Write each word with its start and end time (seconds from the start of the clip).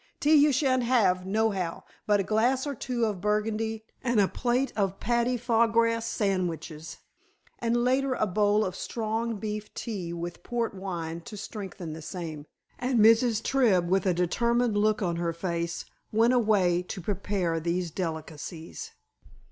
Tea 0.19 0.33
you 0.33 0.51
shan't 0.51 0.81
have, 0.81 1.27
nohow, 1.27 1.83
but 2.07 2.19
a 2.19 2.23
glass 2.23 2.65
or 2.65 2.73
two 2.73 3.05
of 3.05 3.21
burgundy, 3.21 3.85
and 4.03 4.19
a 4.19 4.27
plate 4.27 4.73
of 4.75 4.99
patty 4.99 5.37
foo 5.37 5.67
grass 5.67 6.07
sandwiches, 6.07 6.97
and 7.59 7.83
later 7.83 8.15
a 8.15 8.25
bowl 8.25 8.65
of 8.65 8.75
strong 8.75 9.35
beef 9.35 9.71
tea 9.75 10.11
with 10.11 10.41
port 10.41 10.73
wine 10.73 11.21
to 11.21 11.37
strengthen 11.37 11.93
the 11.93 12.01
same," 12.01 12.47
and 12.79 12.99
Mrs. 12.99 13.43
Tribb, 13.43 13.89
with 13.89 14.07
a 14.07 14.13
determined 14.15 14.75
look 14.75 15.03
on 15.03 15.17
her 15.17 15.33
face, 15.33 15.85
went 16.11 16.33
away 16.33 16.81
to 16.81 16.99
prepare 16.99 17.59
these 17.59 17.91
delicacies. 17.91 18.93